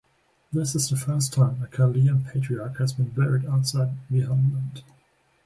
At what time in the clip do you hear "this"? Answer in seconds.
0.51-0.73